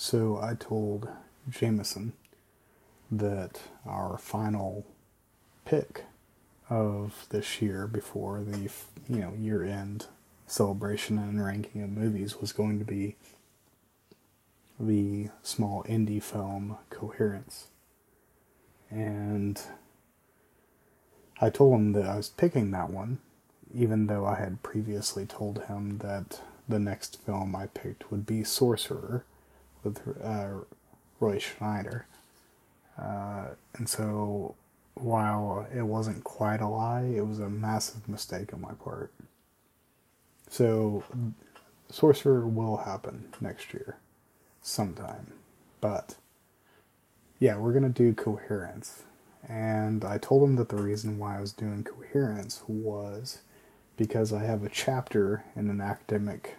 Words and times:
So 0.00 0.38
I 0.40 0.54
told 0.54 1.08
Jameson 1.50 2.12
that 3.10 3.60
our 3.84 4.16
final 4.16 4.86
pick 5.64 6.04
of 6.70 7.26
this 7.30 7.60
year 7.60 7.88
before 7.88 8.40
the 8.42 8.70
you 9.08 9.16
know 9.18 9.34
year 9.36 9.64
end 9.64 10.06
celebration 10.46 11.18
and 11.18 11.44
ranking 11.44 11.82
of 11.82 11.90
movies 11.90 12.40
was 12.40 12.52
going 12.52 12.78
to 12.78 12.84
be 12.84 13.16
the 14.78 15.30
small 15.42 15.82
indie 15.88 16.22
film 16.22 16.78
Coherence. 16.90 17.66
And 18.92 19.60
I 21.40 21.50
told 21.50 21.74
him 21.74 21.92
that 21.94 22.06
I 22.06 22.16
was 22.16 22.28
picking 22.28 22.70
that 22.70 22.90
one, 22.90 23.18
even 23.74 24.06
though 24.06 24.26
I 24.26 24.36
had 24.36 24.62
previously 24.62 25.26
told 25.26 25.64
him 25.64 25.98
that 25.98 26.40
the 26.68 26.78
next 26.78 27.20
film 27.20 27.56
I 27.56 27.66
picked 27.66 28.12
would 28.12 28.26
be 28.26 28.44
Sorcerer 28.44 29.24
with 29.82 30.00
uh, 30.22 30.48
Roy 31.20 31.38
Schneider. 31.38 32.06
Uh, 33.00 33.48
and 33.74 33.88
so 33.88 34.54
while 34.94 35.66
it 35.74 35.82
wasn't 35.82 36.24
quite 36.24 36.60
a 36.60 36.68
lie, 36.68 37.02
it 37.02 37.26
was 37.26 37.38
a 37.38 37.48
massive 37.48 38.08
mistake 38.08 38.52
on 38.52 38.60
my 38.60 38.72
part. 38.72 39.12
So, 40.50 41.04
Sorcerer 41.90 42.46
will 42.46 42.78
happen 42.78 43.28
next 43.40 43.72
year, 43.72 43.98
sometime. 44.62 45.32
But, 45.80 46.16
yeah, 47.38 47.56
we're 47.56 47.72
going 47.72 47.84
to 47.84 47.88
do 47.90 48.14
Coherence. 48.14 49.04
And 49.48 50.04
I 50.04 50.18
told 50.18 50.42
him 50.42 50.56
that 50.56 50.68
the 50.68 50.76
reason 50.76 51.18
why 51.18 51.36
I 51.36 51.40
was 51.40 51.52
doing 51.52 51.84
Coherence 51.84 52.62
was 52.66 53.42
because 53.96 54.32
I 54.32 54.44
have 54.44 54.64
a 54.64 54.68
chapter 54.68 55.44
in 55.54 55.70
an 55.70 55.80
academic 55.80 56.56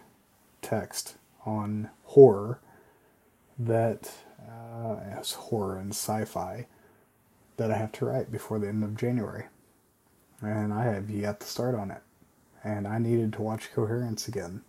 text 0.62 1.16
on 1.44 1.90
horror 2.04 2.60
that 3.66 4.10
uh, 4.40 4.96
is 5.20 5.32
horror 5.32 5.76
and 5.76 5.90
sci 5.90 6.24
fi 6.24 6.66
that 7.56 7.70
I 7.70 7.76
have 7.76 7.92
to 7.92 8.06
write 8.06 8.32
before 8.32 8.58
the 8.58 8.68
end 8.68 8.82
of 8.82 8.96
January. 8.96 9.46
And 10.40 10.72
I 10.72 10.84
have 10.84 11.10
yet 11.10 11.40
to 11.40 11.46
start 11.46 11.74
on 11.74 11.90
it. 11.90 12.02
And 12.64 12.88
I 12.88 12.98
needed 12.98 13.34
to 13.34 13.42
watch 13.42 13.72
Coherence 13.74 14.28
again 14.28 14.62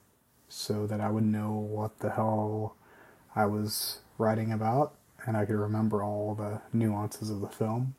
so 0.50 0.86
that 0.88 1.00
I 1.00 1.10
would 1.10 1.24
know 1.24 1.52
what 1.54 2.00
the 2.00 2.12
hell 2.12 2.76
I 3.36 3.46
was 3.46 4.00
writing 4.18 4.52
about 4.52 4.94
and 5.26 5.38
I 5.38 5.46
could 5.46 5.56
remember 5.56 6.04
all 6.04 6.36
the 6.36 6.62
nuances 6.74 7.30
of 7.30 7.42
the 7.42 7.48
film. 7.48 7.96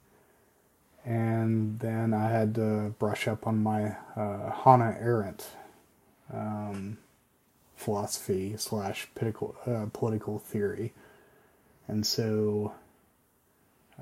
And 1.04 1.80
then 1.80 2.12
I 2.12 2.28
had 2.28 2.54
to 2.56 2.94
brush 2.98 3.26
up 3.26 3.46
on 3.46 3.62
my 3.62 3.96
uh, 4.16 4.50
Hannah 4.50 4.96
Arendt 5.00 5.46
um, 6.32 6.98
philosophy 7.82 8.54
slash 8.56 9.08
political, 9.14 9.56
uh, 9.66 9.86
political 9.92 10.38
theory. 10.38 10.92
And 11.88 12.06
so 12.06 12.72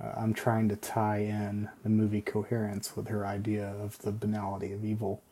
uh, 0.01 0.13
I'm 0.17 0.35
trying 0.35 0.69
to 0.69 0.77
tie 0.77 1.19
in 1.19 1.69
the 1.83 1.89
movie 1.89 2.21
Coherence 2.21 2.95
with 2.95 3.09
her 3.09 3.27
idea 3.27 3.75
of 3.81 3.99
the 3.99 4.13
banality 4.13 4.73
of 4.73 4.85
evil. 4.85 5.23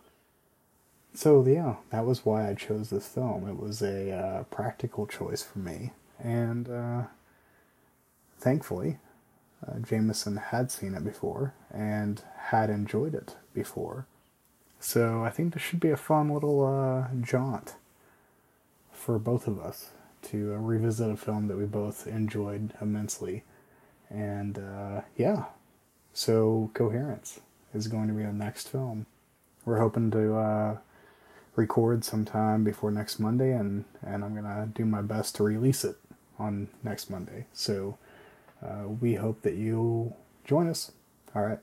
So, 1.14 1.44
yeah, 1.46 1.76
that 1.90 2.06
was 2.06 2.24
why 2.24 2.48
I 2.48 2.54
chose 2.54 2.90
this 2.90 3.08
film. 3.08 3.48
It 3.48 3.58
was 3.60 3.82
a 3.82 4.12
uh, 4.12 4.42
practical 4.44 5.06
choice 5.06 5.42
for 5.42 5.58
me. 5.58 5.92
And 6.18 6.68
uh, 6.68 7.02
thankfully, 8.38 8.98
uh, 9.66 9.78
Jameson 9.78 10.36
had 10.36 10.70
seen 10.70 10.94
it 10.94 11.04
before 11.04 11.54
and 11.72 12.22
had 12.36 12.70
enjoyed 12.70 13.14
it 13.14 13.36
before. 13.52 14.06
So, 14.80 15.24
I 15.24 15.30
think 15.30 15.54
this 15.54 15.62
should 15.62 15.80
be 15.80 15.90
a 15.90 15.96
fun 15.96 16.32
little 16.32 16.64
uh, 16.64 17.14
jaunt 17.20 17.74
for 18.98 19.18
both 19.18 19.46
of 19.46 19.60
us 19.60 19.90
to 20.22 20.54
uh, 20.54 20.56
revisit 20.56 21.10
a 21.10 21.16
film 21.16 21.48
that 21.48 21.56
we 21.56 21.64
both 21.64 22.06
enjoyed 22.06 22.74
immensely 22.80 23.44
and 24.10 24.58
uh, 24.58 25.02
yeah, 25.16 25.44
so 26.12 26.70
Coherence 26.74 27.40
is 27.74 27.88
going 27.88 28.08
to 28.08 28.14
be 28.14 28.22
the 28.22 28.32
next 28.32 28.68
film. 28.68 29.06
We're 29.64 29.80
hoping 29.80 30.10
to 30.12 30.34
uh, 30.34 30.76
record 31.56 32.04
sometime 32.04 32.64
before 32.64 32.90
next 32.90 33.18
Monday, 33.18 33.52
and, 33.52 33.84
and 34.02 34.24
I'm 34.24 34.32
going 34.32 34.44
to 34.44 34.68
do 34.74 34.84
my 34.84 35.02
best 35.02 35.36
to 35.36 35.42
release 35.42 35.84
it 35.84 35.96
on 36.38 36.68
next 36.82 37.10
Monday. 37.10 37.46
So 37.52 37.98
uh, 38.64 38.88
we 38.88 39.14
hope 39.14 39.42
that 39.42 39.54
you'll 39.54 40.16
join 40.44 40.68
us. 40.68 40.92
All 41.34 41.42
right. 41.42 41.58